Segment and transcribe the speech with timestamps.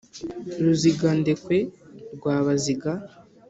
[0.63, 1.57] ruzingandekwe
[2.15, 2.91] rwa baziga,